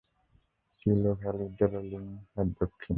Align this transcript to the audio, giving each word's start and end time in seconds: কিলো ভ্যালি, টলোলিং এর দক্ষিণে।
কিলো 0.79 1.11
ভ্যালি, 1.15 1.45
টলোলিং 1.57 2.03
এর 2.37 2.47
দক্ষিণে। 2.59 2.89